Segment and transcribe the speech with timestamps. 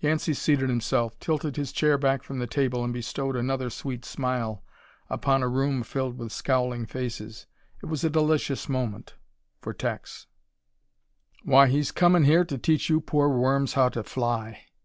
[0.00, 4.64] Yancey seated himself, tilted his chair back from the table and bestowed another sweet smile
[5.08, 7.46] upon a room filled with scowling faces.
[7.80, 9.14] It was a delicious moment
[9.60, 10.26] for Tex.
[11.44, 14.64] "Why, he's comin' here to teach you poor worms how to fly.